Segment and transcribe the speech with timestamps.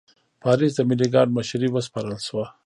[0.41, 2.45] پاریس د ملي ګارډ مشري وسپارل شوه.